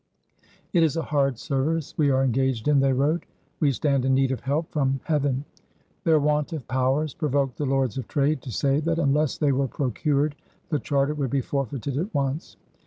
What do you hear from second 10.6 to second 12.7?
the charter would be forfeited at once.